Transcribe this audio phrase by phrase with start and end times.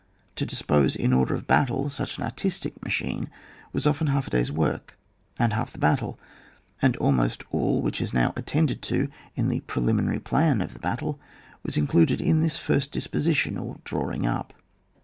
[0.37, 3.29] To dispose, in order of battle, such an artistic machine,
[3.71, 4.97] was often half a day's work,
[5.37, 6.19] and half the battle;
[6.81, 11.19] and almost all which is now attended to in the preliminary plan of the battle
[11.61, 14.53] was included in this first dis position or drawing up.